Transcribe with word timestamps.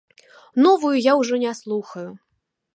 Новую 0.67 0.95
я 0.95 1.13
ўжо 1.21 1.41
не 1.45 1.53
слухаю. 1.61 2.09